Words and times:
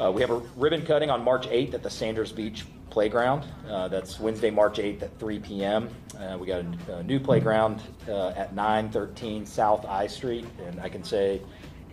Uh, 0.00 0.12
we 0.12 0.20
have 0.20 0.30
a 0.30 0.42
ribbon 0.56 0.84
cutting 0.84 1.08
on 1.10 1.24
March 1.24 1.46
8th 1.46 1.72
at 1.72 1.82
the 1.82 1.88
Sanders 1.88 2.30
Beach 2.30 2.66
Playground. 2.90 3.46
Uh, 3.66 3.88
that's 3.88 4.20
Wednesday, 4.20 4.50
March 4.50 4.76
8th 4.76 5.02
at 5.02 5.18
3 5.18 5.38
p.m. 5.38 5.88
Uh, 6.18 6.36
we 6.38 6.46
got 6.46 6.64
a, 6.88 6.96
a 6.96 7.02
new 7.02 7.18
playground 7.18 7.80
uh, 8.06 8.28
at 8.30 8.54
913 8.54 9.46
South 9.46 9.86
I 9.86 10.06
Street, 10.06 10.44
and 10.66 10.78
I 10.80 10.90
can 10.90 11.02
say 11.02 11.40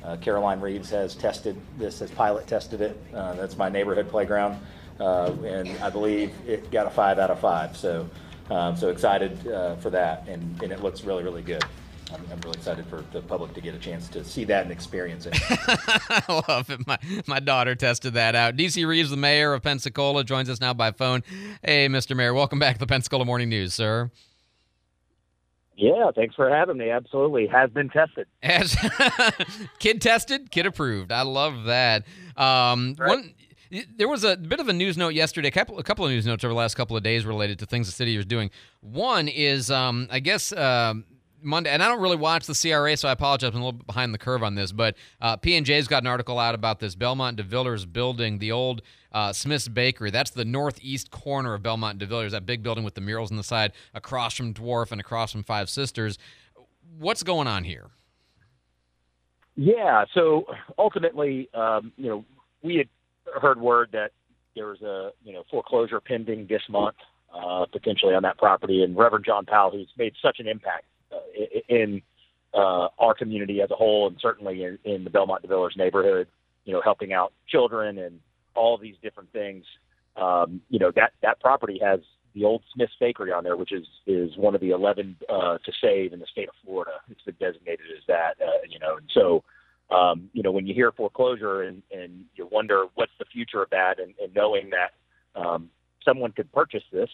uh, 0.03 0.17
Caroline 0.17 0.59
Reeves 0.59 0.89
has 0.89 1.15
tested 1.15 1.55
this, 1.77 1.99
has 1.99 2.11
pilot 2.11 2.45
tested 2.45 2.81
it. 2.81 3.01
Uh, 3.13 3.35
that's 3.35 3.55
my 3.55 3.69
neighborhood 3.69 4.09
playground, 4.09 4.59
and 4.99 5.69
I 5.81 5.89
believe 5.89 6.33
it 6.45 6.69
got 6.71 6.87
a 6.87 6.89
five 6.89 7.19
out 7.19 7.31
of 7.31 7.39
five. 7.39 7.77
So, 7.77 8.09
um, 8.49 8.75
so 8.75 8.89
excited 8.89 9.39
for 9.79 9.89
that, 9.91 10.27
and, 10.27 10.61
and 10.61 10.73
it 10.73 10.83
looks 10.83 11.05
really, 11.05 11.23
really 11.23 11.41
good. 11.41 11.63
I'm, 12.13 12.21
I'm 12.31 12.39
really 12.41 12.57
excited 12.57 12.85
for 12.87 13.03
the 13.11 13.21
public 13.21 13.53
to 13.55 13.61
get 13.61 13.73
a 13.73 13.79
chance 13.79 14.07
to 14.09 14.23
see 14.23 14.43
that 14.45 14.63
and 14.63 14.71
experience 14.71 15.25
it. 15.25 15.33
I 15.49 16.43
love 16.47 16.69
it. 16.69 16.85
My, 16.85 16.97
my 17.25 17.39
daughter 17.39 17.75
tested 17.75 18.13
that 18.13 18.35
out. 18.35 18.55
DC 18.55 18.85
Reeves, 18.87 19.09
the 19.09 19.17
mayor 19.17 19.53
of 19.53 19.63
Pensacola, 19.63 20.23
joins 20.23 20.49
us 20.49 20.61
now 20.61 20.73
by 20.73 20.91
phone. 20.91 21.23
Hey, 21.63 21.87
Mr. 21.87 22.15
Mayor, 22.15 22.33
welcome 22.33 22.59
back 22.59 22.75
to 22.75 22.79
the 22.79 22.87
Pensacola 22.87 23.25
Morning 23.25 23.49
News, 23.49 23.73
sir. 23.73 24.11
Yeah, 25.75 26.11
thanks 26.15 26.35
for 26.35 26.49
having 26.49 26.77
me. 26.77 26.91
Absolutely. 26.91 27.47
Has 27.47 27.71
been 27.71 27.89
tested. 27.89 28.27
As 28.43 28.75
kid 29.79 30.01
tested, 30.01 30.51
kid 30.51 30.67
approved. 30.67 31.11
I 31.11 31.23
love 31.23 31.63
that. 31.63 32.03
Um, 32.37 32.95
Right. 32.99 33.09
one, 33.09 33.33
there 33.97 34.07
was 34.07 34.23
a 34.23 34.37
bit 34.37 34.59
of 34.59 34.69
a 34.69 34.73
news 34.73 34.97
note 34.97 35.15
yesterday, 35.15 35.47
a 35.47 35.51
couple, 35.51 35.79
a 35.79 35.83
couple 35.83 36.05
of 36.05 36.11
news 36.11 36.27
notes 36.27 36.43
over 36.43 36.53
the 36.53 36.57
last 36.59 36.75
couple 36.75 36.95
of 36.95 37.01
days 37.01 37.25
related 37.25 37.57
to 37.57 37.65
things 37.65 37.87
the 37.87 37.91
city 37.93 38.15
is 38.15 38.23
doing. 38.25 38.51
One 38.81 39.27
is, 39.27 39.71
um, 39.71 40.07
I 40.11 40.19
guess, 40.19 40.53
um 40.53 41.05
Monday, 41.43 41.69
and 41.69 41.83
I 41.83 41.87
don't 41.87 42.01
really 42.01 42.15
watch 42.15 42.45
the 42.45 42.53
CRA, 42.53 42.95
so 42.97 43.07
I 43.07 43.11
apologize. 43.11 43.51
I'm 43.53 43.61
a 43.61 43.65
little 43.65 43.83
behind 43.85 44.13
the 44.13 44.17
curve 44.17 44.43
on 44.43 44.55
this, 44.55 44.71
but 44.71 44.95
uh, 45.21 45.37
PNJ's 45.37 45.87
got 45.87 46.03
an 46.03 46.07
article 46.07 46.39
out 46.39 46.55
about 46.55 46.79
this 46.79 46.95
Belmont 46.95 47.37
DeVilliers 47.37 47.91
building, 47.91 48.39
the 48.39 48.51
old 48.51 48.81
uh, 49.11 49.33
Smith's 49.33 49.67
Bakery. 49.67 50.11
That's 50.11 50.31
the 50.31 50.45
northeast 50.45 51.11
corner 51.11 51.53
of 51.53 51.63
Belmont 51.63 51.99
DeVilliers, 51.99 52.31
that 52.31 52.45
big 52.45 52.63
building 52.63 52.83
with 52.83 52.95
the 52.95 53.01
murals 53.01 53.31
on 53.31 53.37
the 53.37 53.43
side, 53.43 53.73
across 53.93 54.33
from 54.33 54.53
Dwarf 54.53 54.91
and 54.91 54.99
across 54.99 55.31
from 55.31 55.43
Five 55.43 55.69
Sisters. 55.69 56.17
What's 56.97 57.23
going 57.23 57.47
on 57.47 57.63
here? 57.63 57.87
Yeah. 59.55 60.05
So 60.13 60.45
ultimately, 60.77 61.49
um, 61.53 61.91
you 61.97 62.09
know, 62.09 62.25
we 62.61 62.77
had 62.77 62.89
heard 63.41 63.59
word 63.59 63.89
that 63.93 64.11
there 64.55 64.67
was 64.67 64.81
a 64.81 65.11
you 65.23 65.33
know 65.33 65.43
foreclosure 65.49 65.99
pending 65.99 66.47
this 66.47 66.61
month, 66.69 66.95
uh, 67.33 67.65
potentially 67.71 68.13
on 68.13 68.23
that 68.23 68.37
property, 68.37 68.83
and 68.83 68.95
Reverend 68.95 69.25
John 69.25 69.45
Powell, 69.45 69.71
who's 69.71 69.89
made 69.97 70.13
such 70.21 70.39
an 70.39 70.47
impact 70.47 70.85
in 71.69 72.01
uh, 72.53 72.87
our 72.99 73.13
community 73.13 73.61
as 73.61 73.71
a 73.71 73.75
whole, 73.75 74.07
and 74.07 74.17
certainly 74.21 74.63
in, 74.63 74.77
in 74.83 75.03
the 75.03 75.09
Belmont 75.09 75.43
DeVilliers 75.43 75.77
neighborhood, 75.77 76.27
you 76.65 76.73
know, 76.73 76.81
helping 76.83 77.13
out 77.13 77.33
children 77.47 77.97
and 77.97 78.19
all 78.55 78.77
these 78.77 78.95
different 79.01 79.31
things. 79.31 79.65
Um, 80.15 80.61
you 80.69 80.79
know, 80.79 80.91
that 80.95 81.13
that 81.21 81.39
property 81.39 81.79
has 81.83 81.99
the 82.35 82.43
old 82.45 82.63
Smith's 82.73 82.93
Bakery 82.99 83.31
on 83.31 83.43
there, 83.43 83.57
which 83.57 83.71
is 83.71 83.85
is 84.05 84.35
one 84.37 84.55
of 84.55 84.61
the 84.61 84.71
eleven 84.71 85.15
uh, 85.29 85.57
to 85.57 85.71
save 85.81 86.13
in 86.13 86.19
the 86.19 86.27
state 86.31 86.47
of 86.47 86.55
Florida. 86.63 86.91
It's 87.09 87.21
been 87.23 87.35
designated 87.39 87.85
as 87.97 88.03
that. 88.07 88.35
Uh, 88.41 88.61
you 88.69 88.79
know, 88.79 88.97
and 88.97 89.09
so 89.13 89.43
um, 89.95 90.29
you 90.33 90.43
know 90.43 90.51
when 90.51 90.67
you 90.67 90.73
hear 90.73 90.91
foreclosure 90.91 91.63
and 91.63 91.81
and 91.91 92.25
you 92.35 92.47
wonder 92.51 92.85
what's 92.95 93.11
the 93.17 93.25
future 93.25 93.63
of 93.63 93.69
that, 93.71 93.99
and, 93.99 94.13
and 94.21 94.33
knowing 94.35 94.69
that 94.69 95.39
um, 95.39 95.69
someone 96.05 96.31
could 96.31 96.51
purchase 96.51 96.83
this, 96.91 97.09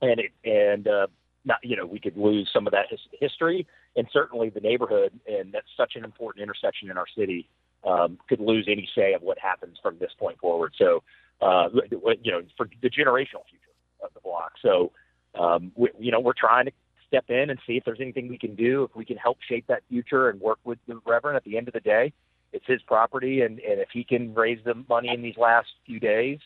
and 0.00 0.20
it 0.20 0.32
and 0.44 0.88
uh, 0.88 1.06
not 1.48 1.58
you 1.64 1.76
know 1.76 1.86
we 1.86 1.98
could 1.98 2.16
lose 2.16 2.48
some 2.52 2.66
of 2.68 2.72
that 2.72 2.86
his, 2.90 3.00
history, 3.18 3.66
and 3.96 4.06
certainly 4.12 4.50
the 4.50 4.60
neighborhood, 4.60 5.10
and 5.26 5.52
that's 5.52 5.66
such 5.76 5.94
an 5.96 6.04
important 6.04 6.42
intersection 6.42 6.90
in 6.90 6.96
our 6.96 7.06
city. 7.16 7.48
Um, 7.84 8.18
could 8.28 8.40
lose 8.40 8.66
any 8.68 8.88
say 8.94 9.14
of 9.14 9.22
what 9.22 9.38
happens 9.38 9.78
from 9.82 9.98
this 9.98 10.10
point 10.18 10.38
forward. 10.40 10.74
So, 10.76 11.02
uh, 11.40 11.68
you 11.90 12.32
know, 12.32 12.42
for 12.56 12.68
the 12.82 12.90
generational 12.90 13.46
future 13.48 13.74
of 14.02 14.12
the 14.14 14.20
block. 14.20 14.52
So, 14.60 14.90
um, 15.38 15.70
we, 15.76 15.88
you 15.98 16.10
know, 16.10 16.18
we're 16.18 16.32
trying 16.38 16.66
to 16.66 16.72
step 17.06 17.26
in 17.28 17.50
and 17.50 17.58
see 17.66 17.76
if 17.76 17.84
there's 17.84 18.00
anything 18.00 18.28
we 18.28 18.36
can 18.36 18.56
do, 18.56 18.82
if 18.82 18.96
we 18.96 19.04
can 19.04 19.16
help 19.16 19.38
shape 19.48 19.64
that 19.68 19.82
future 19.88 20.28
and 20.28 20.40
work 20.40 20.58
with 20.64 20.78
the 20.88 21.00
Reverend. 21.06 21.36
At 21.36 21.44
the 21.44 21.56
end 21.56 21.68
of 21.68 21.74
the 21.74 21.80
day, 21.80 22.12
it's 22.52 22.66
his 22.66 22.82
property, 22.82 23.42
and, 23.42 23.60
and 23.60 23.80
if 23.80 23.88
he 23.92 24.02
can 24.02 24.34
raise 24.34 24.58
the 24.64 24.74
money 24.88 25.10
in 25.14 25.22
these 25.22 25.36
last 25.36 25.68
few 25.86 26.00
days, 26.00 26.38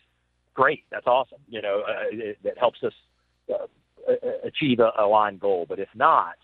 great. 0.54 0.84
That's 0.90 1.06
awesome. 1.06 1.40
You 1.48 1.62
know, 1.62 1.82
uh, 1.88 2.04
it, 2.10 2.38
that 2.44 2.58
helps 2.58 2.82
us 2.84 2.92
uh, 3.52 3.66
achieve 4.44 4.80
a, 4.80 4.92
a 4.98 5.06
line 5.06 5.38
goal. 5.38 5.66
But 5.68 5.78
if 5.78 5.88
not, 5.94 6.34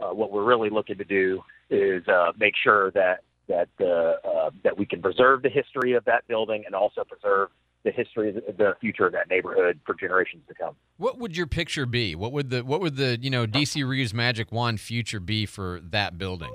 uh, 0.00 0.14
what 0.14 0.32
we're 0.32 0.44
really 0.44 0.70
looking 0.70 0.98
to 0.98 1.04
do 1.04 1.42
is 1.70 2.06
uh, 2.08 2.32
make 2.38 2.54
sure 2.62 2.90
that 2.92 3.20
that 3.48 3.68
uh, 3.80 4.28
uh, 4.28 4.50
that 4.62 4.76
we 4.78 4.86
can 4.86 5.02
preserve 5.02 5.42
the 5.42 5.50
history 5.50 5.92
of 5.92 6.04
that 6.06 6.26
building 6.28 6.64
and 6.66 6.74
also 6.74 7.04
preserve 7.04 7.50
the 7.84 7.90
history 7.90 8.30
of 8.30 8.56
the, 8.56 8.74
future 8.80 9.06
of 9.06 9.12
that 9.12 9.28
neighborhood 9.28 9.78
for 9.84 9.94
generations 9.94 10.42
to 10.48 10.54
come. 10.54 10.74
What 10.96 11.18
would 11.18 11.36
your 11.36 11.46
picture 11.46 11.84
be? 11.84 12.14
What 12.14 12.32
would 12.32 12.48
the 12.48 12.64
what 12.64 12.80
would 12.80 12.96
the 12.96 13.18
you 13.20 13.30
know 13.30 13.46
DC 13.46 13.86
Reeves 13.86 14.14
magic 14.14 14.50
wand 14.50 14.80
future 14.80 15.20
be 15.20 15.46
for 15.46 15.80
that 15.90 16.16
building? 16.16 16.54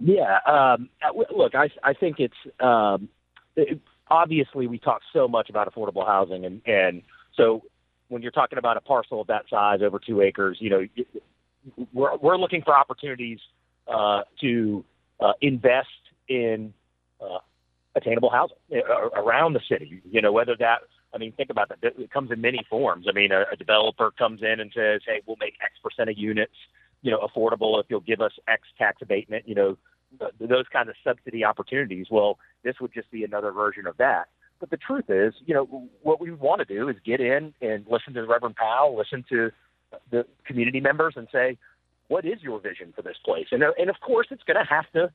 Yeah. 0.00 0.38
Um, 0.46 0.88
uh, 1.02 1.10
look, 1.36 1.54
I, 1.54 1.70
I 1.82 1.92
think 1.92 2.20
it's 2.20 2.34
um, 2.60 3.08
it, 3.56 3.80
obviously 4.08 4.66
we 4.68 4.78
talk 4.78 5.00
so 5.12 5.26
much 5.26 5.50
about 5.50 5.72
affordable 5.72 6.06
housing, 6.06 6.44
and, 6.44 6.62
and 6.66 7.02
so 7.34 7.62
when 8.08 8.22
you're 8.22 8.32
talking 8.32 8.58
about 8.58 8.76
a 8.76 8.80
parcel 8.80 9.20
of 9.20 9.26
that 9.28 9.44
size, 9.48 9.80
over 9.82 9.98
two 9.98 10.20
acres, 10.20 10.58
you 10.60 10.70
know, 10.70 10.86
we're 11.92 12.16
we're 12.16 12.38
looking 12.38 12.62
for 12.62 12.76
opportunities 12.76 13.38
uh, 13.86 14.22
to 14.40 14.84
uh, 15.20 15.32
invest 15.40 15.88
in 16.28 16.72
uh, 17.20 17.38
attainable 17.94 18.30
housing 18.30 18.56
around 19.16 19.52
the 19.52 19.60
city. 19.68 20.00
You 20.10 20.22
know, 20.22 20.32
whether 20.32 20.56
that 20.58 20.80
I 21.14 21.18
mean, 21.18 21.32
think 21.32 21.50
about 21.50 21.68
that. 21.70 21.78
It 21.82 22.10
comes 22.10 22.30
in 22.30 22.40
many 22.40 22.64
forms. 22.68 23.06
I 23.08 23.12
mean, 23.12 23.32
a, 23.32 23.44
a 23.52 23.56
developer 23.56 24.10
comes 24.10 24.42
in 24.42 24.60
and 24.60 24.70
says, 24.74 25.00
"Hey, 25.06 25.22
we'll 25.26 25.36
make 25.40 25.54
X 25.62 25.72
percent 25.82 26.10
of 26.10 26.18
units, 26.18 26.54
you 27.02 27.10
know, 27.10 27.26
affordable 27.26 27.80
if 27.80 27.86
you'll 27.88 28.00
give 28.00 28.20
us 28.20 28.32
X 28.46 28.62
tax 28.76 29.00
abatement." 29.02 29.48
You 29.48 29.54
know, 29.54 29.78
those 30.38 30.66
kinds 30.72 30.88
of 30.88 30.96
subsidy 31.02 31.44
opportunities. 31.44 32.06
Well, 32.10 32.38
this 32.62 32.76
would 32.80 32.92
just 32.92 33.10
be 33.10 33.24
another 33.24 33.52
version 33.52 33.86
of 33.86 33.96
that. 33.98 34.28
But 34.60 34.70
the 34.70 34.76
truth 34.76 35.04
is, 35.08 35.34
you 35.46 35.54
know, 35.54 35.88
what 36.02 36.20
we 36.20 36.32
want 36.32 36.60
to 36.60 36.64
do 36.64 36.88
is 36.88 36.96
get 37.04 37.20
in 37.20 37.54
and 37.60 37.86
listen 37.88 38.14
to 38.14 38.26
Reverend 38.26 38.56
Powell, 38.56 38.96
listen 38.96 39.24
to 39.28 39.50
the 40.10 40.26
community 40.44 40.80
members, 40.80 41.14
and 41.16 41.28
say, 41.32 41.56
"What 42.08 42.24
is 42.24 42.42
your 42.42 42.60
vision 42.60 42.92
for 42.94 43.02
this 43.02 43.16
place?" 43.24 43.46
And 43.52 43.62
and 43.62 43.88
of 43.88 44.00
course, 44.00 44.26
it's 44.30 44.42
going 44.42 44.56
to 44.56 44.68
have 44.68 44.90
to 44.92 45.10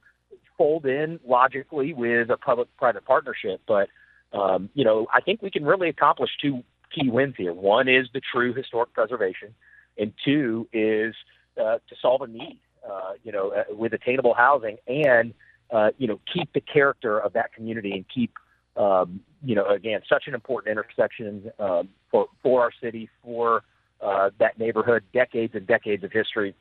fold 0.57 0.85
in 0.85 1.19
logically 1.25 1.93
with 1.93 2.29
a 2.29 2.37
public-private 2.37 3.05
partnership, 3.05 3.61
but 3.67 3.89
um, 4.33 4.69
you 4.73 4.83
know, 4.83 5.07
I 5.13 5.21
think 5.21 5.41
we 5.41 5.51
can 5.51 5.63
really 5.63 5.89
accomplish 5.89 6.31
two 6.41 6.63
key 6.93 7.09
wins 7.09 7.35
here. 7.37 7.53
One 7.53 7.87
is 7.87 8.07
the 8.13 8.21
true 8.21 8.53
historic 8.53 8.93
preservation, 8.93 9.53
and 9.97 10.13
two 10.25 10.67
is 10.73 11.15
uh, 11.59 11.77
to 11.87 11.95
solve 12.01 12.21
a 12.21 12.27
need, 12.27 12.59
uh, 12.89 13.11
you 13.23 13.31
know, 13.31 13.51
uh, 13.51 13.63
with 13.75 13.93
attainable 13.93 14.33
housing, 14.33 14.77
and 14.87 15.33
uh, 15.71 15.91
you 15.97 16.07
know, 16.07 16.19
keep 16.31 16.51
the 16.53 16.61
character 16.61 17.19
of 17.19 17.33
that 17.33 17.53
community 17.53 17.91
and 17.93 18.05
keep, 18.13 18.33
um, 18.75 19.19
you 19.43 19.55
know, 19.55 19.67
again, 19.67 20.01
such 20.07 20.23
an 20.27 20.33
important 20.33 20.71
intersection 20.71 21.51
um, 21.59 21.89
for 22.09 22.27
for 22.41 22.61
our 22.61 22.71
city, 22.81 23.09
for 23.23 23.63
uh, 24.01 24.29
that 24.39 24.57
neighborhood, 24.57 25.03
decades 25.13 25.53
and 25.55 25.67
decades 25.67 26.03
of 26.03 26.11
history, 26.11 26.55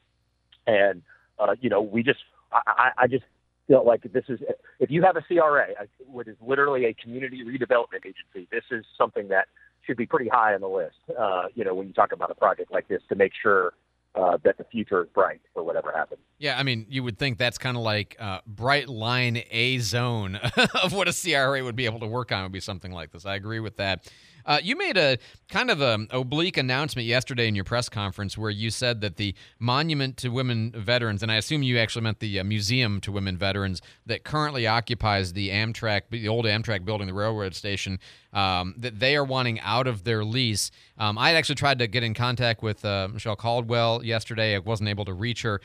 and 0.66 1.02
uh, 1.38 1.54
you 1.60 1.70
know, 1.70 1.80
we 1.80 2.02
just, 2.02 2.20
I, 2.52 2.90
I 2.98 3.06
just 3.06 3.24
felt 3.68 3.86
like 3.86 4.02
this 4.12 4.24
is 4.28 4.40
if 4.80 4.90
you 4.90 5.02
have 5.02 5.16
a 5.16 5.22
CRA, 5.22 5.66
uh, 5.80 5.84
what 6.06 6.28
is 6.28 6.36
literally 6.40 6.86
a 6.86 6.94
community 6.94 7.42
redevelopment 7.44 8.04
agency, 8.04 8.48
this 8.50 8.64
is 8.70 8.84
something 8.98 9.28
that 9.28 9.46
should 9.86 9.96
be 9.96 10.06
pretty 10.06 10.28
high 10.28 10.54
on 10.54 10.60
the 10.60 10.68
list. 10.68 10.96
Uh, 11.18 11.44
you 11.54 11.64
know, 11.64 11.74
when 11.74 11.86
you 11.86 11.92
talk 11.92 12.12
about 12.12 12.30
a 12.30 12.34
project 12.34 12.70
like 12.70 12.88
this, 12.88 13.02
to 13.08 13.14
make 13.14 13.32
sure 13.40 13.72
uh, 14.14 14.36
that 14.44 14.58
the 14.58 14.64
future 14.64 15.02
is 15.02 15.08
bright 15.14 15.40
for 15.54 15.62
whatever 15.62 15.92
happens. 15.94 16.20
Yeah, 16.38 16.58
I 16.58 16.62
mean, 16.62 16.86
you 16.88 17.02
would 17.02 17.18
think 17.18 17.38
that's 17.38 17.58
kind 17.58 17.76
of 17.76 17.82
like 17.82 18.16
uh, 18.18 18.40
bright 18.46 18.88
line 18.88 19.42
A 19.50 19.78
zone 19.78 20.36
of 20.82 20.92
what 20.92 21.08
a 21.08 21.12
CRA 21.12 21.62
would 21.64 21.76
be 21.76 21.86
able 21.86 22.00
to 22.00 22.06
work 22.06 22.32
on 22.32 22.42
would 22.42 22.52
be 22.52 22.60
something 22.60 22.92
like 22.92 23.12
this. 23.12 23.24
I 23.24 23.36
agree 23.36 23.60
with 23.60 23.76
that. 23.76 24.10
Uh, 24.44 24.58
you 24.62 24.76
made 24.76 24.96
a 24.96 25.18
kind 25.48 25.70
of 25.70 25.80
a 25.80 26.06
oblique 26.10 26.56
announcement 26.56 27.06
yesterday 27.06 27.48
in 27.48 27.54
your 27.54 27.64
press 27.64 27.88
conference 27.88 28.36
where 28.36 28.50
you 28.50 28.70
said 28.70 29.00
that 29.00 29.16
the 29.16 29.34
monument 29.58 30.16
to 30.18 30.28
women 30.28 30.72
veterans, 30.72 31.22
and 31.22 31.30
I 31.30 31.36
assume 31.36 31.62
you 31.62 31.78
actually 31.78 32.02
meant 32.02 32.20
the 32.20 32.40
uh, 32.40 32.44
museum 32.44 33.00
to 33.02 33.12
women 33.12 33.36
veterans 33.36 33.82
that 34.06 34.24
currently 34.24 34.66
occupies 34.66 35.32
the 35.32 35.50
Amtrak, 35.50 36.02
the 36.10 36.28
old 36.28 36.44
Amtrak 36.44 36.84
building, 36.84 37.06
the 37.06 37.14
railroad 37.14 37.54
station, 37.54 37.98
um, 38.32 38.74
that 38.78 38.98
they 38.98 39.16
are 39.16 39.24
wanting 39.24 39.60
out 39.60 39.86
of 39.86 40.04
their 40.04 40.24
lease. 40.24 40.70
Um, 40.98 41.18
I 41.18 41.28
had 41.28 41.36
actually 41.36 41.56
tried 41.56 41.78
to 41.80 41.86
get 41.86 42.02
in 42.02 42.14
contact 42.14 42.62
with 42.62 42.84
uh, 42.84 43.08
Michelle 43.12 43.36
Caldwell 43.36 44.04
yesterday. 44.04 44.54
I 44.54 44.58
wasn't 44.58 44.88
able 44.88 45.04
to 45.04 45.14
reach 45.14 45.42
her. 45.42 45.60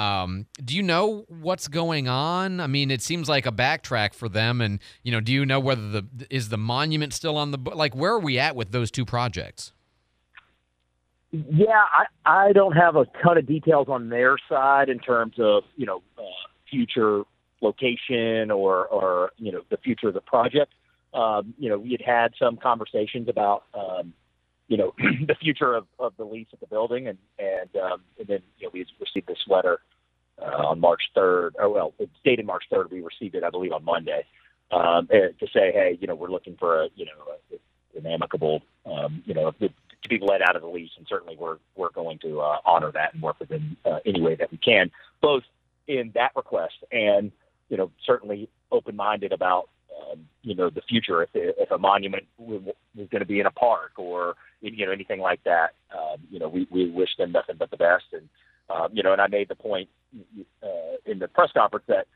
Um, 0.00 0.46
do 0.64 0.74
you 0.74 0.82
know 0.82 1.26
what's 1.28 1.68
going 1.68 2.08
on? 2.08 2.58
I 2.58 2.66
mean, 2.66 2.90
it 2.90 3.02
seems 3.02 3.28
like 3.28 3.44
a 3.44 3.52
backtrack 3.52 4.14
for 4.14 4.30
them, 4.30 4.62
and 4.62 4.78
you 5.02 5.12
know, 5.12 5.20
do 5.20 5.30
you 5.30 5.44
know 5.44 5.60
whether 5.60 5.86
the 5.90 6.06
is 6.30 6.48
the 6.48 6.56
monument 6.56 7.12
still 7.12 7.36
on 7.36 7.50
the 7.50 7.58
like? 7.74 7.94
Where 7.94 8.12
are 8.12 8.18
we 8.18 8.38
at 8.38 8.56
with 8.56 8.72
those 8.72 8.90
two 8.90 9.04
projects? 9.04 9.72
Yeah, 11.32 11.84
I, 12.24 12.46
I 12.46 12.52
don't 12.52 12.72
have 12.72 12.96
a 12.96 13.04
ton 13.22 13.36
of 13.36 13.46
details 13.46 13.88
on 13.90 14.08
their 14.08 14.38
side 14.48 14.88
in 14.88 15.00
terms 15.00 15.34
of 15.38 15.64
you 15.76 15.84
know 15.84 16.02
uh, 16.16 16.22
future 16.70 17.24
location 17.60 18.50
or 18.50 18.86
or 18.86 19.32
you 19.36 19.52
know 19.52 19.60
the 19.68 19.76
future 19.76 20.08
of 20.08 20.14
the 20.14 20.22
project. 20.22 20.72
Um, 21.12 21.52
you 21.58 21.68
know, 21.68 21.76
we 21.76 21.90
had 21.90 22.00
had 22.00 22.32
some 22.38 22.56
conversations 22.56 23.28
about 23.28 23.64
um, 23.74 24.14
you 24.70 24.76
know 24.78 24.94
the 25.26 25.34
future 25.34 25.74
of, 25.74 25.86
of 25.98 26.14
the 26.16 26.24
lease 26.24 26.46
of 26.54 26.60
the 26.60 26.66
building, 26.66 27.08
and 27.08 27.18
and 27.38 27.68
um, 27.76 28.00
and 28.18 28.28
then 28.28 28.40
you 28.58 28.66
know 28.66 28.70
we 28.72 28.86
received 28.98 29.26
this 29.26 29.44
letter 29.46 29.80
uh, 30.40 30.68
on 30.68 30.80
March 30.80 31.02
3rd. 31.14 31.50
Or 31.58 31.68
well, 31.68 31.92
it's 31.98 32.12
dated 32.24 32.46
March 32.46 32.64
3rd. 32.72 32.90
We 32.90 33.02
received 33.02 33.34
it, 33.34 33.44
I 33.44 33.50
believe, 33.50 33.72
on 33.72 33.84
Monday 33.84 34.24
um, 34.70 35.08
to 35.08 35.46
say, 35.52 35.72
hey, 35.72 35.98
you 36.00 36.06
know, 36.06 36.14
we're 36.14 36.30
looking 36.30 36.56
for 36.56 36.84
a 36.84 36.88
you 36.94 37.04
know 37.04 37.12
a, 37.52 37.98
an 37.98 38.06
amicable 38.06 38.62
um, 38.86 39.22
you 39.26 39.34
know 39.34 39.50
to 39.50 39.68
be 40.08 40.18
let 40.22 40.40
out 40.40 40.56
of 40.56 40.62
the 40.62 40.68
lease, 40.68 40.92
and 40.96 41.06
certainly 41.08 41.36
we're 41.36 41.58
we're 41.76 41.90
going 41.90 42.18
to 42.20 42.40
uh, 42.40 42.58
honor 42.64 42.92
that 42.92 43.12
and 43.12 43.22
work 43.22 43.40
with 43.40 43.48
them 43.48 43.76
uh, 43.84 43.98
any 44.06 44.20
way 44.22 44.36
that 44.36 44.50
we 44.50 44.58
can, 44.58 44.90
both 45.20 45.42
in 45.88 46.12
that 46.14 46.30
request 46.36 46.74
and 46.92 47.32
you 47.68 47.76
know 47.76 47.90
certainly 48.06 48.48
open 48.70 48.94
minded 48.94 49.32
about 49.32 49.68
um, 50.00 50.28
you 50.42 50.54
know 50.54 50.70
the 50.70 50.82
future 50.82 51.22
if 51.22 51.30
if 51.34 51.70
a 51.72 51.78
monument 51.78 52.24
was 52.38 52.62
going 52.96 53.20
to 53.20 53.26
be 53.26 53.40
in 53.40 53.46
a 53.46 53.50
park 53.50 53.92
or 53.96 54.36
you 54.60 54.86
know 54.86 54.92
anything 54.92 55.20
like 55.20 55.42
that. 55.44 55.74
Um, 55.96 56.18
you 56.30 56.38
know 56.38 56.48
we 56.48 56.66
we 56.70 56.90
wish 56.90 57.10
them 57.18 57.32
nothing 57.32 57.56
but 57.58 57.70
the 57.70 57.76
best, 57.76 58.04
and 58.12 58.28
um, 58.68 58.88
you 58.92 59.02
know 59.02 59.12
and 59.12 59.20
I 59.20 59.26
made 59.26 59.48
the 59.48 59.54
point 59.54 59.88
uh, 60.62 60.96
in 61.06 61.18
the 61.18 61.28
press 61.28 61.50
conference 61.52 61.84
that 61.88 62.06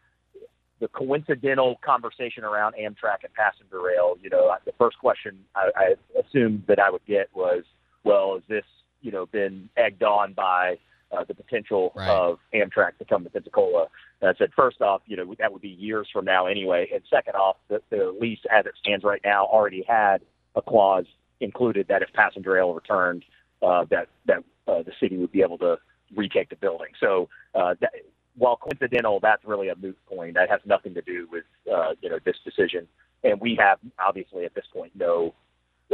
the 0.80 0.88
coincidental 0.88 1.76
conversation 1.84 2.44
around 2.44 2.74
Amtrak 2.74 3.24
and 3.24 3.32
passenger 3.34 3.80
rail, 3.80 4.16
you 4.20 4.28
know, 4.28 4.54
the 4.64 4.72
first 4.78 4.98
question 4.98 5.38
I, 5.54 5.70
I 5.76 6.20
assumed 6.20 6.64
that 6.68 6.78
I 6.78 6.90
would 6.90 7.04
get 7.06 7.28
was, 7.34 7.64
well, 8.02 8.34
has 8.34 8.42
this, 8.48 8.64
you 9.00 9.12
know, 9.12 9.26
been 9.26 9.68
egged 9.76 10.02
on 10.02 10.32
by 10.32 10.78
uh, 11.12 11.24
the 11.26 11.34
potential 11.34 11.92
right. 11.94 12.08
of 12.08 12.38
Amtrak 12.54 12.98
to 12.98 13.04
come 13.04 13.24
to 13.24 13.30
Pensacola? 13.30 13.86
And 14.20 14.30
I 14.30 14.34
said, 14.36 14.50
first 14.56 14.82
off, 14.82 15.02
you 15.06 15.16
know, 15.16 15.34
that 15.38 15.52
would 15.52 15.62
be 15.62 15.68
years 15.68 16.08
from 16.12 16.24
now 16.24 16.46
anyway. 16.46 16.88
And 16.92 17.02
second 17.08 17.34
off, 17.34 17.56
the, 17.68 17.80
the 17.90 18.14
lease 18.20 18.40
as 18.50 18.66
it 18.66 18.72
stands 18.80 19.04
right 19.04 19.20
now 19.24 19.46
already 19.46 19.84
had 19.88 20.22
a 20.56 20.62
clause 20.62 21.06
included 21.40 21.88
that 21.88 22.02
if 22.02 22.12
passenger 22.12 22.52
rail 22.52 22.74
returned, 22.74 23.24
uh, 23.62 23.84
that 23.90 24.08
that 24.26 24.38
uh, 24.66 24.82
the 24.82 24.92
city 25.00 25.16
would 25.16 25.32
be 25.32 25.42
able 25.42 25.58
to 25.58 25.78
retake 26.14 26.50
the 26.50 26.56
building. 26.56 26.88
So 27.00 27.28
uh, 27.54 27.74
that, 27.80 27.92
while 28.36 28.56
coincidental, 28.56 29.20
that's 29.20 29.44
really 29.44 29.68
a 29.68 29.76
moot 29.76 29.98
point. 30.06 30.34
That 30.34 30.50
has 30.50 30.60
nothing 30.64 30.94
to 30.94 31.02
do 31.02 31.28
with 31.30 31.44
uh, 31.72 31.94
you 32.00 32.10
know 32.10 32.18
this 32.24 32.36
decision, 32.44 32.86
and 33.22 33.40
we 33.40 33.56
have 33.60 33.78
obviously 33.98 34.44
at 34.44 34.54
this 34.54 34.66
point 34.72 34.92
no 34.94 35.34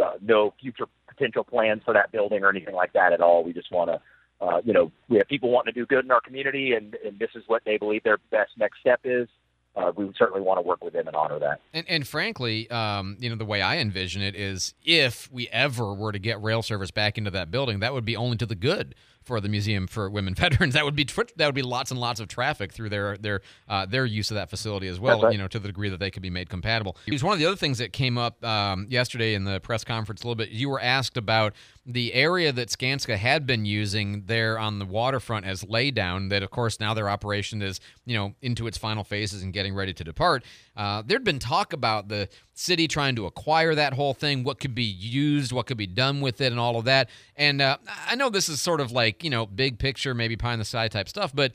uh, 0.03 0.15
no 0.21 0.55
future 0.61 0.87
potential 1.09 1.45
plans 1.45 1.83
for 1.85 1.95
that 1.95 2.13
building 2.13 2.43
or 2.45 2.51
anything 2.51 2.75
like 2.75 2.93
that 2.93 3.13
at 3.13 3.21
all. 3.21 3.45
We 3.45 3.53
just 3.53 3.73
want 3.73 3.91
to. 3.91 4.01
Uh, 4.43 4.59
you 4.65 4.73
know, 4.73 4.91
we 5.11 5.19
have 5.19 5.29
people 5.29 5.51
wanting 5.51 5.75
to 5.75 5.79
do 5.79 5.85
good 5.85 6.03
in 6.03 6.11
our 6.11 6.21
community, 6.23 6.73
and, 6.73 6.97
and 7.05 7.19
this 7.19 7.29
is 7.35 7.45
what 7.47 7.61
they 7.67 7.77
believe 7.77 8.03
their 8.05 8.17
best 8.31 8.51
next 8.57 8.81
step 8.81 8.99
is 9.05 9.29
uh, 9.77 9.93
we 9.97 10.05
would 10.05 10.17
certainly 10.17 10.41
want 10.41 10.59
to 10.59 10.63
work 10.63 10.83
with 10.83 10.93
them 10.93 11.07
and 11.07 11.17
honor 11.17 11.39
that. 11.39 11.61
And, 11.73 11.87
and 11.89 12.07
frankly, 12.07 12.71
um, 12.71 13.17
you 13.21 13.31
know, 13.31 13.37
the 13.37 13.45
way 13.45 13.63
I 13.63 13.79
envision 13.79 14.23
it 14.23 14.35
is 14.35 14.75
if 14.85 15.31
we 15.33 15.49
ever 15.49 15.95
were 15.95 16.13
to 16.13 16.19
get 16.19 16.43
rail 16.43 16.63
service 16.63 16.91
back 16.91 17.17
into 17.19 17.31
that 17.31 17.51
building, 17.51 17.81
that 17.81 17.93
would 17.93 18.05
be 18.05 18.17
only 18.17 18.37
to 18.39 18.47
the 18.47 18.55
good 18.55 18.95
for 19.31 19.41
the 19.41 19.49
Museum 19.49 19.87
for 19.87 20.11
Women 20.11 20.35
Veterans. 20.45 20.75
That 20.75 20.85
would 20.85 20.97
be 20.97 21.07
that 21.37 21.47
would 21.47 21.55
be 21.55 21.63
lots 21.63 21.93
and 21.93 22.01
lots 22.01 22.19
of 22.19 22.27
traffic 22.27 22.73
through 22.73 22.89
their 22.89 23.17
their 23.17 23.43
uh, 23.69 23.87
their 23.87 24.05
use 24.05 24.33
of 24.33 24.35
that 24.35 24.51
facility 24.51 24.89
as 24.89 24.99
well. 24.99 25.23
Right. 25.23 25.33
You 25.33 25.39
know, 25.39 25.47
to 25.47 25.61
the 25.61 25.69
degree 25.69 25.89
that 25.89 26.01
they 26.01 26.11
could 26.11 26.23
be 26.23 26.31
made 26.31 26.49
compatible. 26.51 26.97
It 27.07 27.13
was 27.13 27.23
one 27.23 27.33
of 27.33 27.39
the 27.39 27.47
other 27.47 27.57
things 27.57 27.79
that 27.79 27.93
came 27.93 28.19
up 28.19 28.45
um, 28.45 28.87
yesterday 28.91 29.35
in 29.35 29.45
the 29.45 29.61
press 29.61 29.85
conference 29.85 30.23
a 30.23 30.27
little 30.27 30.35
bit. 30.35 30.49
You 30.51 30.69
were 30.69 30.81
asked 30.81 31.17
about 31.17 31.55
the 31.87 32.13
area 32.13 32.53
that 32.53 32.69
Skanska 32.71 33.17
had 33.17 33.47
been 33.47 33.65
using 33.65 34.25
there 34.27 34.59
on 34.59 34.81
the 34.81 34.85
waterfront 34.85 35.47
as 35.47 35.63
laydown. 35.63 36.29
That 36.31 36.43
of 36.43 36.51
course 36.51 36.81
now 36.81 36.93
their 36.93 37.09
operation 37.09 37.63
is 37.63 37.79
you 38.05 38.17
know 38.17 38.35
into 38.43 38.67
its 38.67 38.79
final 38.79 39.05
phases 39.05 39.45
and 39.45 39.53
getting 39.53 39.75
ready 39.75 39.95
to 39.95 40.03
depart. 40.03 40.45
Uh, 40.77 41.03
there'd 41.07 41.25
been 41.25 41.39
talk 41.39 41.73
about 41.73 42.09
the 42.09 42.29
city 42.61 42.87
trying 42.87 43.17
to 43.17 43.27
acquire 43.27 43.75
that 43.75 43.95
whole 43.95 44.15
thing, 44.15 44.45
what 44.45 44.61
could 44.61 44.75
be 44.75 44.85
used, 44.85 45.51
what 45.51 45.67
could 45.67 45.79
be 45.79 45.87
done 45.87 46.21
with 46.21 46.41
it, 46.41 46.53
and 46.53 46.61
all 46.61 46.77
of 46.77 46.85
that. 46.85 47.09
And 47.37 47.63
uh, 47.63 47.79
I 48.07 48.15
know 48.15 48.29
this 48.29 48.49
is 48.49 48.61
sort 48.61 48.81
of 48.81 48.93
like, 48.93 49.25
you 49.25 49.31
know, 49.31 49.47
big 49.47 49.79
picture, 49.79 50.15
maybe 50.15 50.37
pie 50.37 50.53
in 50.53 50.59
the 50.59 50.65
sky 50.65 50.89
type 50.89 51.09
stuff, 51.09 51.35
but 51.35 51.53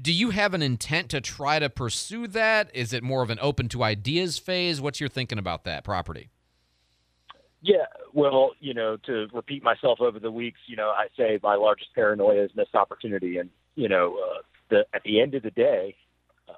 do 0.00 0.12
you 0.12 0.30
have 0.30 0.54
an 0.54 0.62
intent 0.62 1.10
to 1.10 1.20
try 1.20 1.58
to 1.58 1.68
pursue 1.68 2.26
that? 2.28 2.70
Is 2.74 2.92
it 2.92 3.02
more 3.02 3.22
of 3.22 3.30
an 3.30 3.38
open 3.40 3.68
to 3.68 3.82
ideas 3.82 4.38
phase? 4.38 4.80
What's 4.80 4.98
your 4.98 5.08
thinking 5.08 5.38
about 5.38 5.64
that 5.64 5.84
property? 5.84 6.30
Yeah, 7.62 7.86
well, 8.12 8.52
you 8.58 8.72
know, 8.72 8.96
to 9.04 9.28
repeat 9.32 9.62
myself 9.62 10.00
over 10.00 10.18
the 10.18 10.30
weeks, 10.30 10.60
you 10.66 10.76
know, 10.76 10.88
I 10.88 11.08
say 11.16 11.38
my 11.42 11.56
largest 11.56 11.94
paranoia 11.94 12.44
is 12.44 12.50
missed 12.56 12.74
opportunity, 12.74 13.36
and 13.36 13.50
you 13.74 13.88
know, 13.88 14.16
uh, 14.18 14.42
the 14.70 14.86
at 14.94 15.02
the 15.02 15.20
end 15.20 15.34
of 15.34 15.42
the 15.42 15.50
day, 15.50 15.94
uh, 16.48 16.54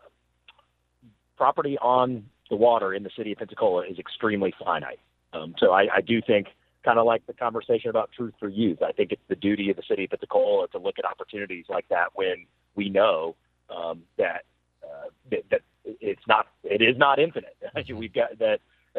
property 1.37 1.77
on 1.79 2.27
the 2.53 2.57
water 2.57 2.93
in 2.93 3.03
the 3.03 3.11
city 3.17 3.33
of 3.33 3.39
Pensacola 3.39 3.83
is 3.91 3.99
extremely 3.99 4.53
finite. 4.63 4.99
Um, 5.33 5.55
so 5.59 5.73
I, 5.73 5.87
I 5.97 6.01
do 6.03 6.21
think, 6.21 6.49
kind 6.85 6.99
of 6.99 7.07
like 7.07 7.27
the 7.27 7.33
conversation 7.33 7.89
about 7.89 8.11
truth 8.15 8.35
for 8.39 8.51
youth, 8.51 8.83
I 8.83 8.93
think 8.93 9.11
it's 9.11 9.23
the 9.29 9.37
duty 9.37 9.71
of 9.71 9.77
the 9.77 9.83
city 9.89 10.05
of 10.05 10.11
Pensacola 10.11 10.69
to 10.69 10.79
look 10.79 10.97
at 10.99 11.07
opportunities 11.07 11.65
like 11.71 11.89
that 11.89 12.09
when 12.13 12.45
we 12.75 12.91
know 12.91 13.37
um, 13.75 14.03
that, 14.19 14.43
uh, 14.85 15.09
that 15.31 15.45
that 15.51 15.61
it's 15.85 16.21
not 16.29 16.47
it 16.63 16.83
is 16.83 16.97
not 16.99 17.19
infinite. 17.19 17.57
Mm-hmm. 17.75 17.97
We've 17.97 18.13
got 18.13 18.39
that 18.39 18.59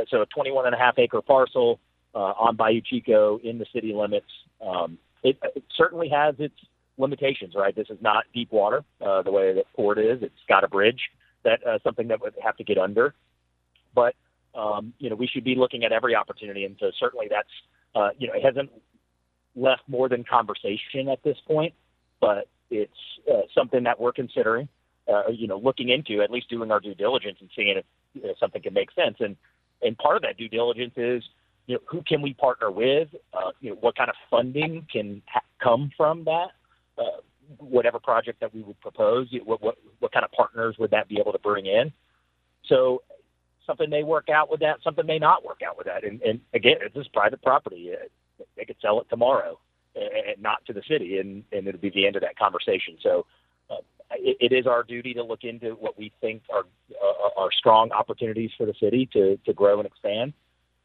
so 0.10 0.24
a 0.24 0.26
21 0.26 0.66
and 0.66 0.74
a 0.74 0.78
half 0.80 0.98
acre 0.98 1.22
parcel 1.22 1.80
uh, 2.16 2.34
on 2.40 2.56
Bayou 2.56 2.82
Chico 2.82 3.40
in 3.44 3.60
the 3.60 3.68
city 3.72 3.94
limits. 3.94 4.26
Um, 4.66 4.98
it, 5.22 5.38
it 5.56 5.64
certainly 5.78 6.10
has 6.10 6.34
its 6.40 6.56
limitations, 6.98 7.54
right? 7.56 7.76
This 7.76 7.92
is 7.92 8.00
not 8.02 8.26
deep 8.34 8.52
water 8.52 8.84
uh, 9.00 9.22
the 9.22 9.32
way 9.32 9.54
that 9.54 9.66
port 9.76 10.00
is. 10.00 10.24
It's 10.24 10.34
got 10.50 10.64
a 10.64 10.68
bridge 10.68 11.02
that 11.44 11.66
uh, 11.68 11.78
something 11.84 12.08
that 12.08 12.20
would 12.22 12.34
have 12.44 12.58
to 12.58 12.64
get 12.64 12.80
under. 12.80 13.14
But 13.94 14.16
um, 14.56 14.94
you 15.00 15.10
know, 15.10 15.16
we 15.16 15.28
should 15.28 15.44
be 15.44 15.56
looking 15.56 15.84
at 15.84 15.92
every 15.92 16.16
opportunity, 16.16 16.66
and 16.66 16.76
so 16.80 16.92
certainly 17.00 17.28
that's 17.30 17.50
uh, 17.96 18.10
you 18.18 18.28
know, 18.28 18.34
it 18.34 18.44
hasn't 18.44 18.72
left 19.56 19.84
more 19.88 20.10
than 20.10 20.24
conversation 20.24 21.10
at 21.10 21.22
this 21.24 21.38
point, 21.48 21.74
but 22.20 22.48
it's 22.70 22.92
uh, 23.32 23.42
something 23.54 23.84
that 23.84 24.00
we're 24.00 24.12
considering. 24.12 24.68
Uh, 25.12 25.30
you 25.30 25.48
know, 25.48 25.58
looking 25.58 25.90
into 25.90 26.22
at 26.22 26.32
least 26.32 26.50
doing 26.50 26.72
our 26.72 26.80
due 26.80 26.96
diligence 26.96 27.38
and 27.42 27.50
seeing 27.56 27.78
if 27.78 27.86
you 28.14 28.24
know, 28.24 28.34
something 28.40 28.62
can 28.62 28.74
make 28.74 28.90
sense. 28.92 29.18
And 29.20 29.36
and 29.82 29.98
part 29.98 30.16
of 30.16 30.22
that 30.22 30.38
due 30.38 30.48
diligence 30.48 30.94
is 30.96 31.24
you 31.68 31.76
know 31.76 31.82
who 31.88 32.02
can 32.04 32.22
we 32.22 32.34
partner 32.34 32.72
with? 32.72 33.10
Uh, 33.34 33.52
you 33.60 33.72
know, 33.72 33.76
what 33.82 33.98
kind 33.98 34.10
of 34.10 34.16
funding 34.30 34.88
can 34.92 35.22
ha- 35.28 35.42
come 35.62 35.92
from 35.98 36.24
that? 36.24 36.48
Uh, 36.98 37.20
whatever 37.58 38.00
project 38.00 38.40
that 38.40 38.54
we 38.54 38.62
would 38.62 38.80
propose, 38.80 39.28
what, 39.44 39.62
what 39.62 39.76
what 40.00 40.14
kind 40.14 40.24
of 40.24 40.32
partners 40.32 40.78
would 40.80 40.92
that 40.92 41.10
be 41.10 41.20
able 41.20 41.34
to 41.34 41.40
bring 41.40 41.66
in? 41.66 41.92
So 42.68 43.04
something 43.66 43.90
may 43.90 44.04
work 44.04 44.30
out 44.30 44.50
with 44.50 44.60
that, 44.62 44.78
something 44.84 45.06
may 45.06 45.20
not 45.20 45.46
work 45.46 45.62
out 45.68 45.78
with 45.78 45.88
that. 45.88 46.04
And, 46.04 46.22
and 46.22 46.40
again, 46.54 46.78
it's 46.82 46.96
just 46.96 47.14
private 47.14 47.42
property. 47.42 47.92
They 48.58 48.66
could 48.66 48.78
sell 48.82 49.00
it 49.00 49.08
tomorrow 49.10 49.60
and 49.96 50.42
not 50.42 50.66
to 50.66 50.74
the 50.74 50.82
city, 50.88 51.20
and, 51.20 51.44
and 51.52 51.68
it'll 51.68 51.80
be 51.80 51.90
the 51.92 52.06
end 52.08 52.16
of 52.16 52.22
that 52.22 52.38
conversation. 52.38 52.98
So 53.02 53.26
uh, 53.70 53.76
it, 54.12 54.38
it 54.40 54.56
is 54.56 54.68
our 54.68 54.84
duty 54.84 55.14
to 55.14 55.24
look 55.24 55.44
into 55.44 55.72
what 55.72 55.98
we 55.98 56.12
think 56.20 56.42
are, 56.52 56.64
are, 57.02 57.44
are 57.46 57.50
strong 57.52 57.92
opportunities 57.92 58.52
for 58.58 58.66
the 58.66 58.74
city 58.80 59.08
to, 59.14 59.38
to 59.46 59.54
grow 59.54 59.80
and 59.80 59.86
expand. 59.86 60.34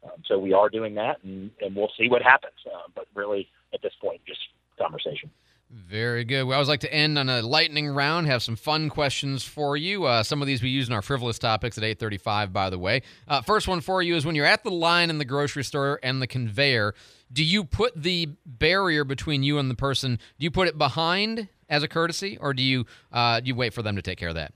Um, 0.03 0.23
so 0.25 0.37
we 0.37 0.53
are 0.53 0.69
doing 0.69 0.95
that, 0.95 1.23
and, 1.23 1.51
and 1.61 1.75
we'll 1.75 1.91
see 1.97 2.07
what 2.07 2.21
happens. 2.21 2.53
Uh, 2.65 2.87
but 2.95 3.05
really, 3.15 3.49
at 3.73 3.81
this 3.81 3.93
point, 3.99 4.21
just 4.25 4.39
conversation. 4.77 5.29
Very 5.71 6.23
good. 6.23 6.45
We 6.45 6.55
always 6.55 6.67
like 6.67 6.79
to 6.79 6.91
end 6.91 7.19
on 7.19 7.29
a 7.29 7.43
lightning 7.43 7.87
round. 7.87 8.25
Have 8.25 8.41
some 8.41 8.55
fun 8.55 8.89
questions 8.89 9.43
for 9.43 9.77
you. 9.77 10.05
Uh, 10.05 10.23
some 10.23 10.41
of 10.41 10.47
these 10.47 10.63
we 10.63 10.69
use 10.69 10.87
in 10.87 10.93
our 10.93 11.03
frivolous 11.03 11.37
topics 11.37 11.77
at 11.77 11.83
8:35. 11.83 12.51
By 12.51 12.71
the 12.71 12.79
way, 12.79 13.03
uh, 13.27 13.41
first 13.41 13.67
one 13.67 13.79
for 13.79 14.01
you 14.01 14.15
is 14.15 14.25
when 14.25 14.33
you're 14.33 14.47
at 14.47 14.63
the 14.63 14.71
line 14.71 15.11
in 15.11 15.19
the 15.19 15.25
grocery 15.25 15.63
store 15.63 15.99
and 16.01 16.21
the 16.21 16.27
conveyor. 16.27 16.95
Do 17.31 17.43
you 17.43 17.63
put 17.63 18.01
the 18.01 18.29
barrier 18.47 19.03
between 19.03 19.43
you 19.43 19.59
and 19.59 19.69
the 19.69 19.75
person? 19.75 20.17
Do 20.39 20.43
you 20.43 20.49
put 20.49 20.67
it 20.67 20.77
behind 20.77 21.49
as 21.69 21.83
a 21.83 21.87
courtesy, 21.87 22.37
or 22.39 22.55
do 22.55 22.63
you 22.63 22.87
uh, 23.11 23.39
do 23.39 23.47
you 23.47 23.55
wait 23.55 23.71
for 23.71 23.83
them 23.83 23.95
to 23.95 24.01
take 24.01 24.17
care 24.17 24.29
of 24.29 24.35
that? 24.35 24.53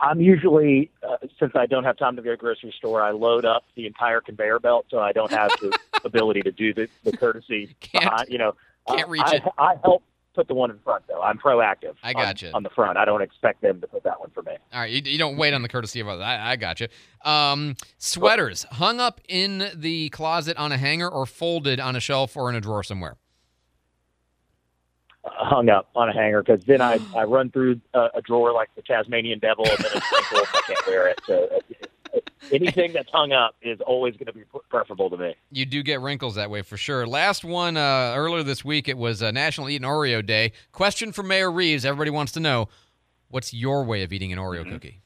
I'm 0.00 0.20
usually, 0.20 0.90
uh, 1.08 1.16
since 1.38 1.52
I 1.54 1.66
don't 1.66 1.84
have 1.84 1.96
time 1.96 2.16
to 2.16 2.22
go 2.22 2.30
to 2.30 2.36
the 2.36 2.40
grocery 2.40 2.74
store, 2.76 3.02
I 3.02 3.12
load 3.12 3.44
up 3.44 3.64
the 3.76 3.86
entire 3.86 4.20
conveyor 4.20 4.58
belt, 4.58 4.86
so 4.90 4.98
I 4.98 5.12
don't 5.12 5.30
have 5.30 5.50
the 5.60 5.76
ability 6.04 6.42
to 6.42 6.52
do 6.52 6.74
the, 6.74 6.88
the 7.04 7.16
courtesy. 7.16 7.74
Can't, 7.80 8.04
behind, 8.04 8.28
you 8.28 8.38
know, 8.38 8.54
can't 8.88 9.08
reach 9.08 9.22
I, 9.24 9.36
it. 9.36 9.42
I, 9.58 9.74
help 9.84 10.02
put 10.34 10.48
the 10.48 10.54
one 10.54 10.70
in 10.70 10.78
front, 10.80 11.04
though. 11.06 11.22
I'm 11.22 11.38
proactive. 11.38 11.94
I 12.02 12.12
got 12.12 12.42
on, 12.42 12.48
you 12.48 12.54
on 12.54 12.62
the 12.62 12.70
front. 12.70 12.98
I 12.98 13.04
don't 13.04 13.22
expect 13.22 13.62
them 13.62 13.80
to 13.80 13.86
put 13.86 14.02
that 14.02 14.18
one 14.18 14.30
for 14.30 14.42
me. 14.42 14.52
All 14.72 14.80
right, 14.80 14.90
you, 14.90 15.02
you 15.04 15.18
don't 15.18 15.36
wait 15.36 15.54
on 15.54 15.62
the 15.62 15.68
courtesy 15.68 16.00
of 16.00 16.08
others. 16.08 16.24
I, 16.24 16.52
I 16.52 16.56
got 16.56 16.80
you. 16.80 16.88
Um, 17.24 17.76
sweaters 17.98 18.64
hung 18.72 18.98
up 18.98 19.20
in 19.28 19.70
the 19.74 20.08
closet 20.08 20.56
on 20.56 20.72
a 20.72 20.78
hanger 20.78 21.08
or 21.08 21.26
folded 21.26 21.78
on 21.78 21.94
a 21.94 22.00
shelf 22.00 22.36
or 22.36 22.50
in 22.50 22.56
a 22.56 22.60
drawer 22.60 22.82
somewhere 22.82 23.16
hung 25.24 25.68
up 25.68 25.88
on 25.94 26.08
a 26.08 26.12
hanger 26.12 26.42
because 26.42 26.64
then 26.64 26.80
I, 26.80 26.98
I 27.16 27.24
run 27.24 27.50
through 27.50 27.80
a, 27.94 28.08
a 28.14 28.22
drawer 28.22 28.52
like 28.52 28.70
the 28.74 28.82
Tasmanian 28.82 29.38
devil 29.38 29.66
and 29.68 29.78
then 29.78 29.92
it's 29.94 30.12
wrinkled. 30.12 30.48
I 30.52 30.60
can't 30.66 30.86
wear 30.86 31.08
it. 31.08 31.20
So 31.26 31.48
uh, 31.56 31.86
anything 32.52 32.92
that's 32.92 33.10
hung 33.10 33.32
up 33.32 33.54
is 33.62 33.80
always 33.80 34.14
going 34.14 34.26
to 34.26 34.32
be 34.32 34.42
preferable 34.68 35.08
to 35.10 35.16
me. 35.16 35.34
You 35.50 35.64
do 35.66 35.82
get 35.82 36.00
wrinkles 36.00 36.34
that 36.34 36.50
way 36.50 36.62
for 36.62 36.76
sure. 36.76 37.06
Last 37.06 37.44
one 37.44 37.76
uh, 37.76 38.14
earlier 38.16 38.42
this 38.42 38.64
week, 38.64 38.88
it 38.88 38.98
was 38.98 39.22
uh, 39.22 39.30
National 39.30 39.68
Eat 39.70 39.76
an 39.82 39.88
Oreo 39.88 40.24
Day. 40.24 40.52
Question 40.72 41.12
for 41.12 41.22
Mayor 41.22 41.50
Reeves. 41.50 41.84
Everybody 41.84 42.10
wants 42.10 42.32
to 42.32 42.40
know 42.40 42.68
What's 43.28 43.54
your 43.54 43.82
way 43.84 44.02
of 44.02 44.12
eating 44.12 44.30
an 44.30 44.38
Oreo 44.38 44.60
Mm-hmm. 44.60 44.72
cookie? 44.72 45.00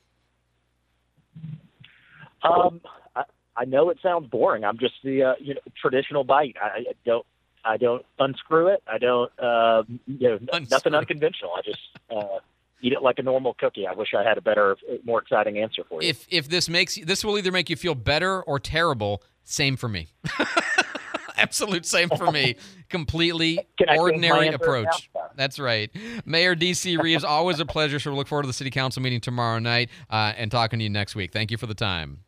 Um, 2.42 2.80
I, 3.14 3.22
I 3.56 3.64
know 3.64 3.90
it 3.90 3.98
sounds 4.02 4.26
boring. 4.28 4.64
I'm 4.64 4.78
just 4.78 4.94
the 5.04 5.22
uh, 5.22 5.34
you 5.40 5.54
know 5.54 5.60
traditional 5.80 6.24
bite. 6.24 6.56
I, 6.60 6.66
I 6.66 6.84
don't 7.04 7.26
I 7.64 7.76
don't 7.76 8.04
unscrew 8.18 8.68
it. 8.68 8.82
I 8.86 8.98
don't 8.98 9.30
uh, 9.38 9.84
you 10.06 10.28
know 10.28 10.38
Unscrew. 10.52 10.66
nothing 10.70 10.94
unconventional. 10.94 11.52
I 11.56 11.62
just 11.62 11.80
uh, 12.10 12.38
eat 12.82 12.92
it 12.92 13.02
like 13.02 13.18
a 13.18 13.22
normal 13.22 13.54
cookie. 13.54 13.86
I 13.86 13.94
wish 13.94 14.08
I 14.16 14.22
had 14.22 14.38
a 14.38 14.40
better, 14.40 14.76
more 15.04 15.20
exciting 15.20 15.58
answer 15.58 15.82
for 15.88 16.02
you. 16.02 16.08
If 16.08 16.26
if 16.30 16.48
this 16.48 16.68
makes 16.68 16.96
this 16.96 17.24
will 17.24 17.38
either 17.38 17.52
make 17.52 17.70
you 17.70 17.76
feel 17.76 17.94
better 17.94 18.42
or 18.42 18.58
terrible. 18.58 19.22
Same 19.44 19.76
for 19.76 19.88
me. 19.88 20.08
Absolute 21.36 21.86
same 21.86 22.08
for 22.08 22.32
me. 22.32 22.56
Completely 22.88 23.56
Can 23.78 23.88
I 23.88 23.92
change 23.92 23.98
my 23.98 24.02
ordinary 24.02 24.48
approach. 24.48 25.10
That's 25.36 25.58
right. 25.58 25.90
Mayor 26.24 26.56
DC 26.56 26.98
Reeves, 26.98 27.24
always 27.24 27.60
a 27.60 27.66
pleasure. 27.66 27.98
So 27.98 28.10
we 28.10 28.16
look 28.16 28.26
forward 28.26 28.44
to 28.44 28.46
the 28.46 28.54
city 28.54 28.70
council 28.70 29.02
meeting 29.02 29.20
tomorrow 29.20 29.58
night 29.58 29.90
uh, 30.08 30.32
and 30.36 30.50
talking 30.50 30.78
to 30.78 30.82
you 30.82 30.90
next 30.90 31.14
week. 31.14 31.32
Thank 31.32 31.50
you 31.50 31.58
for 31.58 31.66
the 31.66 31.74
time. 31.74 32.20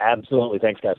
Absolutely. 0.00 0.58
Thanks, 0.58 0.80
guys. 0.80 0.96